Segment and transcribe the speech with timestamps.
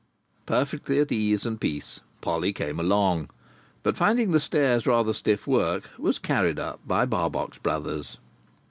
[0.47, 3.29] Perfectly at ease and peace, Polly came along,
[3.83, 8.17] but, finding the stairs rather stiff work, was carried up by Barbox Brothers.